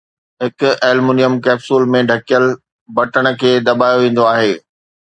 هڪ 0.43 0.59
aluminium 0.87 1.33
capsule 1.45 1.81
۾ 1.97 1.99
ڍڪيل، 2.09 2.43
بٽڻ 2.95 3.25
کي 3.39 3.51
دٻايو 3.67 3.97
ويندو 4.01 4.23
آهي 4.33 4.53